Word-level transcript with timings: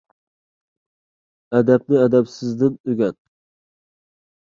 ئەدەپنى 1.59 2.01
ئەدەپسىزدىن 2.07 2.83
ئۆگەن. 2.91 3.19